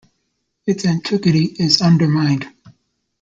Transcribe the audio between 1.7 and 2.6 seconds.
undetermined.